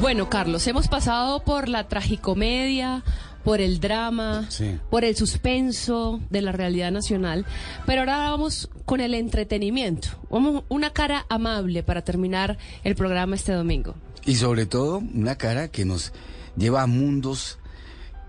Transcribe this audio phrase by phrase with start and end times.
[0.00, 3.02] Bueno, Carlos, hemos pasado por la tragicomedia,
[3.44, 4.78] por el drama, Sí.
[4.88, 7.44] por el suspenso de la realidad nacional,
[7.86, 10.08] pero ahora vamos con el entretenimiento.
[10.30, 13.94] Vamos una cara amable para terminar el programa este domingo.
[14.24, 16.12] Y sobre todo, una cara que nos
[16.56, 17.58] lleva a mundos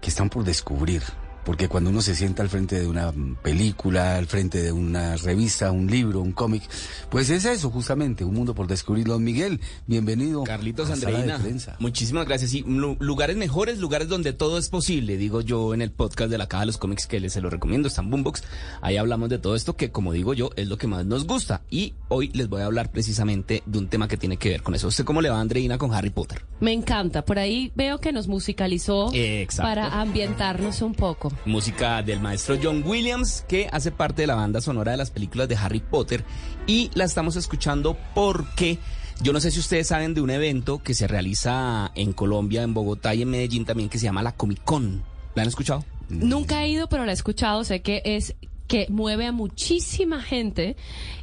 [0.02, 1.03] que están por descubrir.
[1.44, 5.72] Porque cuando uno se sienta al frente de una película, al frente de una revista,
[5.72, 6.62] un libro, un cómic,
[7.09, 9.08] pues es eso justamente, un mundo por descubrir.
[9.08, 10.44] Don Miguel, bienvenido.
[10.44, 11.76] Carlitos a la sala de Andreina, prensa.
[11.80, 12.53] muchísimas gracias.
[12.66, 16.47] Lu- lugares mejores, lugares donde todo es posible, digo yo en el podcast de la
[16.47, 18.44] Caja de los Cómics que les se lo recomiendo, está en Boombox.
[18.81, 21.64] Ahí hablamos de todo esto que, como digo yo, es lo que más nos gusta.
[21.72, 24.75] Y hoy les voy a hablar precisamente de un tema que tiene que ver con
[24.75, 24.89] eso.
[24.89, 26.45] ¿Usted cómo le va, Andreina, con Harry Potter?
[26.59, 29.67] Me encanta, por ahí veo que nos musicalizó Exacto.
[29.67, 31.31] para ambientarnos un poco.
[31.46, 35.48] Música del maestro John Williams, que hace parte de la banda sonora de las películas
[35.48, 36.24] de Harry Potter.
[36.68, 38.78] Y la estamos escuchando porque
[39.22, 42.74] yo no sé si ustedes saben de un evento que se realiza en Colombia, en
[42.74, 45.04] Bogotá y en Medellín también, que se llama la Comic Con.
[45.36, 45.86] ¿La han escuchado?
[46.09, 48.36] Nunca he ido, pero la he escuchado, sé que es
[48.72, 50.77] que mueve a muchísima gente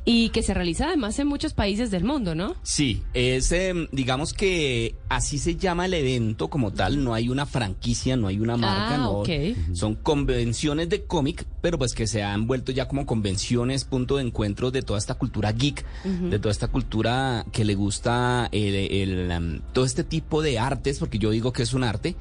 [0.04, 2.56] y que se realiza además en muchos países del mundo, ¿no?
[2.62, 7.46] Sí, es, em, digamos que así se llama el evento como tal, no hay una
[7.46, 9.22] franquicia, no hay una marca, Ah, no.
[9.74, 14.22] Son convenciones de cómic, pero pues que se han vuelto ya como convenciones, punto de
[14.24, 19.30] encuentro de toda esta cultura geek, de toda esta cultura que le gusta el, el,
[19.30, 22.14] em, todo este tipo de artes, porque yo digo que es un arte.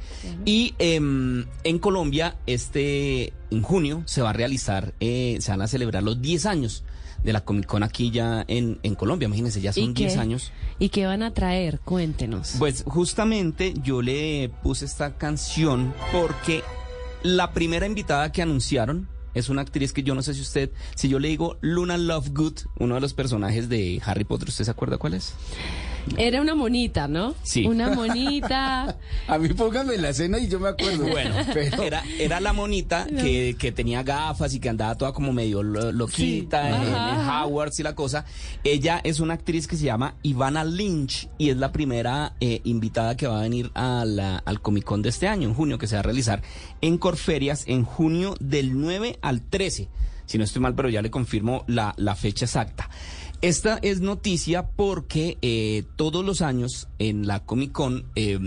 [0.45, 5.67] Y em, en Colombia, este, en junio, se va a realizar, eh, se van a
[5.67, 6.83] celebrar los 10 años
[7.23, 10.51] de la Comic Con aquí ya en, en Colombia, imagínense, ya son 10 qué- años.
[10.79, 11.79] ¿Y qué van a traer?
[11.79, 12.55] Cuéntenos.
[12.59, 16.61] Pues justamente yo le puse esta canción porque
[17.23, 21.09] la primera invitada que anunciaron es una actriz que yo no sé si usted, si
[21.09, 24.97] yo le digo Luna Lovegood, uno de los personajes de Harry Potter, ¿usted se acuerda
[24.97, 25.33] cuál es?
[26.17, 27.35] Era una monita, ¿no?
[27.43, 27.65] Sí.
[27.65, 28.95] Una monita.
[29.27, 31.05] A mí póngame en la escena y yo me acuerdo.
[31.07, 35.33] Bueno, pero era, era la monita que, que tenía gafas y que andaba toda como
[35.33, 37.29] medio lo- loquita Sí, en, en.
[37.29, 38.25] Hogwarts y la cosa.
[38.63, 43.17] Ella es una actriz que se llama Ivana Lynch y es la primera eh, invitada
[43.17, 45.87] que va a venir a la- al Comic Con de este año, en junio, que
[45.87, 46.41] se va a realizar
[46.81, 49.87] en Corferias en junio del 9 al 13.
[50.25, 52.89] Si no estoy mal, pero ya le confirmo la, la fecha exacta.
[53.41, 58.39] Esta es noticia porque eh, todos los años en la Comic Con, eh,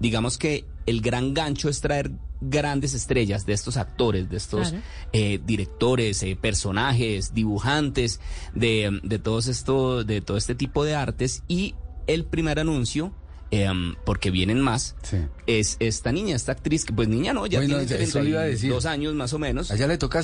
[0.00, 4.84] digamos que el gran gancho es traer grandes estrellas de estos actores, de estos Claro.
[5.12, 8.20] eh, directores, eh, personajes, dibujantes,
[8.54, 11.42] de, de todos estos, de todo este tipo de artes.
[11.48, 11.74] Y
[12.06, 13.14] el primer anuncio,
[13.62, 13.68] eh,
[14.04, 15.18] porque vienen más, Sí.
[15.46, 18.40] es esta niña, esta actriz, que pues niña no, ya Bueno, tiene eso le iba
[18.40, 18.70] a decir.
[18.70, 19.70] 32 años más o menos.
[19.70, 20.22] allá le toca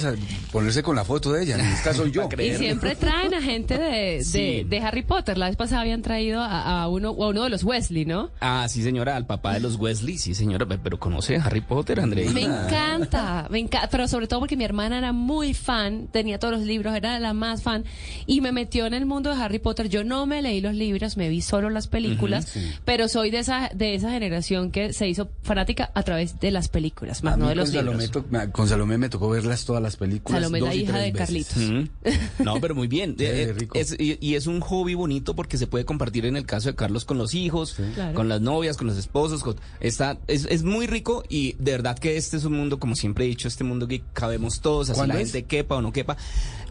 [0.53, 2.29] ponerse con la foto de ella, en este caso yo.
[2.39, 4.65] Y siempre traen a gente de, de, Sí.
[4.69, 5.37] de Harry Potter.
[5.39, 8.31] La vez pasada habían traído a, a uno, a uno de los Wesley, ¿no?
[8.41, 11.61] Ah, sí, señora, al papá de los Wesley, sí, señora, pe- pero conoce a Harry
[11.61, 12.33] Potter, Andreina.
[12.33, 16.55] Me encanta, me encanta, pero sobre todo porque mi hermana era muy fan, tenía todos
[16.59, 17.85] los libros, era la más fan
[18.27, 19.89] y me metió en el mundo de Harry Potter.
[19.89, 22.53] Yo no me leí los libros, me vi solo las películas,
[22.85, 26.69] pero soy de esa de esa generación que se hizo fanática a través de las
[26.69, 28.11] películas, más A no de los con, Salomé libros.
[28.25, 30.41] to- me- con Salomé me tocó verlas todas las películas.
[30.41, 31.27] Salomé dos la y hija tres de veces.
[31.55, 31.57] Carlitos.
[32.39, 32.43] Mm.
[32.45, 33.17] No, pero muy bien.
[33.19, 33.79] Eh, eh, rico.
[33.79, 36.75] es- y, y es un hobby bonito porque se puede compartir en el caso de
[36.75, 38.15] Carlos con los hijos, Claro.
[38.15, 39.43] con las novias, con los esposos.
[39.43, 42.97] Con, está, es, es muy rico y de verdad que este es un mundo, como
[42.97, 45.33] siempre he dicho, este mundo que cabemos todos, así ¿Cuándo la es?
[45.33, 46.17] gente quepa o no quepa,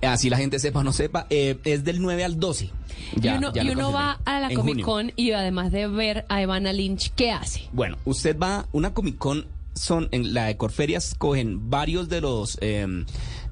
[0.02, 1.28] así la gente sepa o no sepa.
[1.30, 2.70] eh, es del 9 al 12.
[3.16, 4.86] Ya- y uno, ya y uno va a la En Comic junio.
[4.86, 7.64] Con y además de ver a Ivana Lynch, ¿qué hace?
[7.74, 12.58] Bueno, usted va, una Comic Con son, en la de Corferias cogen varios de los,
[12.62, 13.06] eh,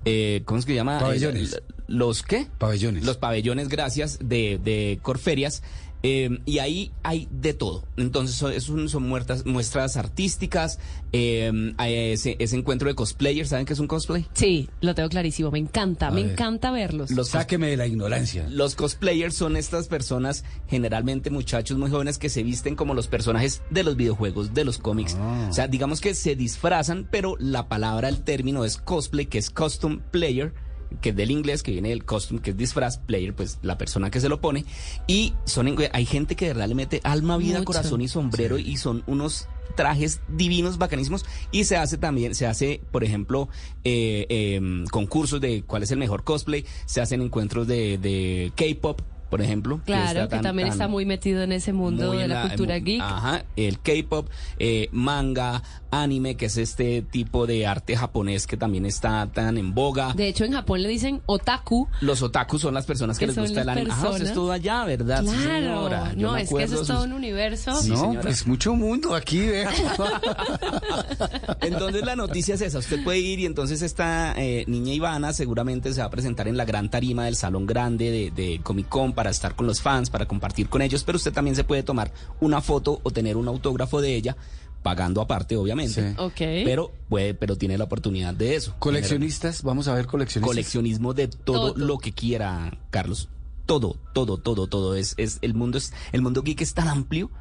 [0.05, 0.99] eh, ¿cómo es que se llama?
[0.99, 1.53] Pabellones.
[1.53, 2.47] Eh, ¿Los qué?
[2.57, 3.05] Pabellones.
[3.05, 5.63] Los pabellones, gracias, de, de Corferias.
[6.03, 7.85] Eh, y ahí hay de todo.
[7.97, 10.79] Entonces son, son muertas, muestras artísticas,
[11.11, 14.25] eh, hay ese, ese encuentro de cosplayers, ¿saben qué es un cosplay?
[14.33, 16.31] Sí, lo tengo clarísimo, me encanta, A me ver.
[16.33, 17.11] encanta verlos.
[17.11, 18.47] Los Sáqueme de la ignorancia.
[18.49, 23.61] Los cosplayers son estas personas, generalmente muchachos muy jóvenes, que se visten como los personajes
[23.69, 25.15] de los videojuegos, de los cómics.
[25.19, 25.47] Ah.
[25.49, 29.49] O sea, digamos que se disfrazan, pero la palabra, el término es cosplay, que es
[29.49, 30.53] costume player,
[31.01, 34.09] que es del inglés, que viene del costume, que es disfraz, player, pues la persona
[34.11, 34.65] que se lo pone.
[35.07, 37.65] Y son, en- hay gente que de verdad le mete alma, vida, Mucho.
[37.65, 41.25] corazón y sombrero y son unos trajes divinos, bacanísimos.
[41.51, 43.47] Y se hace también, se hace, por ejemplo,
[43.83, 49.01] eh, eh, concursos de cuál es el mejor cosplay, se hacen encuentros de, de K-pop.
[49.29, 52.43] Por ejemplo, Claro, está que también tan- está muy metido en ese mundo de la,
[52.43, 53.01] cultura geek.
[53.01, 58.85] Ajá, el K-pop, eh, manga, anime, que es este tipo de arte japonés que también
[58.85, 60.13] está tan en boga.
[60.13, 61.87] De hecho, en Japón le dicen otaku.
[62.01, 63.91] Los otakus son las personas que, Que les gusta el anime.
[63.91, 64.29] Ajá, usted personas.
[64.29, 65.21] estuvo allá, ¿verdad?
[65.23, 65.43] Sí, Claro.
[65.65, 66.13] señora.
[66.15, 67.81] Yo no, es que eso es sus- todo un universo.
[67.81, 68.21] Sí, no, señora.
[68.21, 69.65] pues mucho mundo aquí, ¿eh?
[71.61, 75.93] Entonces la noticia es esa, usted puede ir y entonces esta eh, niña Ivana seguramente
[75.93, 79.13] se va a presentar en la gran tarima del salón grande de, de Comic Con
[79.17, 82.13] para estar con los fans, para compartir con ellos, pero usted también se puede tomar
[82.39, 84.37] una foto o tener un autógrafo de ella,
[84.83, 86.11] pagando aparte obviamente.
[86.11, 86.15] Sí.
[86.19, 86.37] Ok.
[86.37, 88.75] Pero puede, pero tiene la oportunidad de eso.
[88.77, 90.47] Coleccionistas, vamos a ver coleccionistas.
[90.53, 91.85] Coleccionismo de todo, Todo.
[91.85, 93.27] lo que quiera, Carlos.
[93.65, 94.93] Todo, todo, todo, todo.
[94.95, 97.31] Es, es, el mundo es, el mundo geek es tan amplio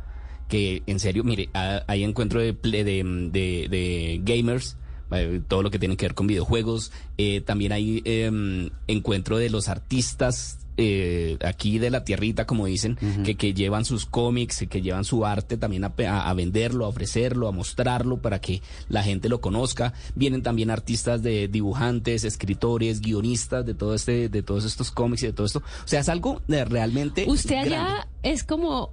[0.49, 4.77] que, en serio, mire, ha- hay encuentro de, ple- de, de, de gamers,
[5.13, 6.93] eh, todo lo que tiene que ver con videojuegos.
[7.19, 12.99] eh, también hay em, encuentro de los artistas eh, aquí de la tierrita, como dicen,
[13.25, 16.85] que, que llevan sus cómics, que llevan su arte también a, pe- a- a venderlo,
[16.85, 18.61] a ofrecerlo, a mostrarlo para que
[18.91, 19.95] la gente lo conozca.
[20.15, 25.27] Vienen también artistas de dibujantes, escritores, guionistas de todo este, de todos estos cómics y
[25.29, 25.61] de todo esto.
[25.61, 27.25] O sea, es algo de realmente.
[27.27, 28.03] Usted allá grande.
[28.23, 28.93] es como.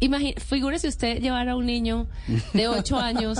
[0.00, 2.06] Imagine, figúrese usted llevar a un niño
[2.52, 3.38] de 8 años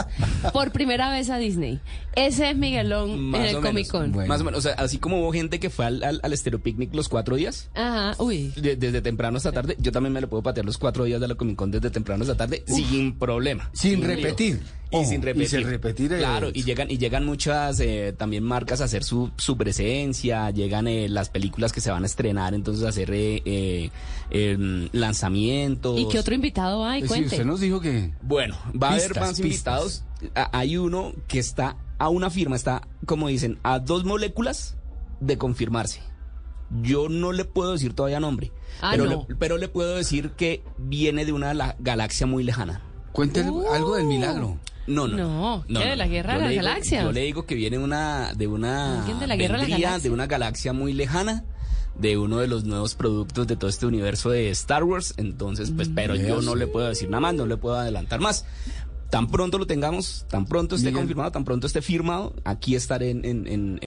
[0.53, 1.81] por primera vez a Disney.
[2.17, 3.89] Ese es Miguelón Más en el Comic.
[3.89, 4.13] Con.
[4.13, 4.29] Bueno.
[4.29, 6.61] Más o menos, o sea, así como hubo gente que fue al, al, al Estéreo
[6.61, 8.53] Picnic los cuatro días, Ajá, uy.
[8.57, 11.27] de- desde temprano hasta tarde, yo también me lo puedo patear los cuatro días de
[11.29, 13.69] la Comic Con desde temprano hasta tarde, sin problema.
[13.73, 14.61] Sin repetir.
[14.91, 15.49] Y Ojo, sin y repetir.
[15.49, 19.57] sin repetir, Claro, y llegan, y llegan muchas eh, también marcas a hacer su, su
[19.57, 23.91] presencia, llegan eh, las películas que se van a estrenar, entonces a hacer eh, eh,
[24.31, 25.99] em, lanzamientos.
[25.99, 27.03] ¿Y qué otro invitado hay?
[27.03, 27.27] Sí, Cuente.
[27.27, 28.13] usted nos dijo que...
[28.23, 29.41] Bueno, va a haber más pistas.
[29.41, 30.05] invitados.
[30.53, 34.77] Hay uno que está a una firma, está, como dicen, a dos moléculas
[35.21, 36.01] de confirmarse.
[36.83, 38.51] Yo no le puedo decir todavía nombre,
[38.81, 39.27] Ah, pero, no.
[39.29, 42.83] le, pero le puedo decir que viene de una la- galaxia muy lejana.
[43.13, 43.73] Cuéntele Uh.
[43.73, 44.59] algo del milagro.
[44.87, 45.65] No, no.
[45.69, 45.87] No, ¿qué?
[45.91, 47.05] ¿De la guerra de las digo- galaxias?
[47.05, 50.11] Yo le digo que viene una, de una, ¿Alguien de la guerra de las de
[50.11, 51.45] una galaxia muy lejana,
[51.99, 55.15] de uno de los nuevos productos de todo este universo de Star Wars.
[55.17, 58.45] Entonces, pues, pero yo no le puedo decir nada más, no le puedo adelantar más.
[59.11, 61.03] Tan pronto lo tengamos, tan pronto esté Miguel.
[61.03, 63.79] confirmado, tan pronto esté firmado, aquí estaré en, en, en,